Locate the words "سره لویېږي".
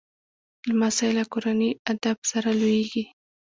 2.31-3.03